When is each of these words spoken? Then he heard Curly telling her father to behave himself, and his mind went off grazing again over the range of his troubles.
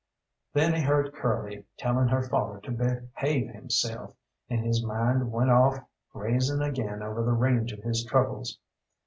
Then 0.53 0.73
he 0.73 0.81
heard 0.81 1.13
Curly 1.13 1.63
telling 1.77 2.07
her 2.07 2.23
father 2.23 2.59
to 2.61 2.71
behave 2.71 3.49
himself, 3.51 4.15
and 4.49 4.65
his 4.65 4.83
mind 4.83 5.31
went 5.31 5.51
off 5.51 5.77
grazing 6.11 6.63
again 6.63 7.03
over 7.03 7.21
the 7.21 7.33
range 7.33 7.71
of 7.71 7.83
his 7.83 8.03
troubles. 8.03 8.57